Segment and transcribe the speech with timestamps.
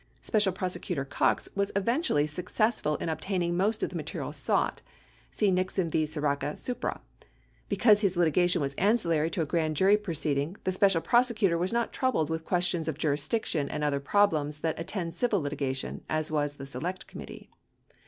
[0.21, 4.81] Special Prosecutor Cox was eventually successful in obtaining most of the material sought.
[5.29, 6.05] (See Nixon v.
[6.05, 7.01] Sirica, supra.)
[7.69, 11.93] Because his litigation was ancillary to a grand jury proceeding, the Special Prosecutor was not
[11.93, 16.65] troubled with questions of jurisdiction and other problems that attend civil litigation as was the
[16.65, 17.51] Select Committee.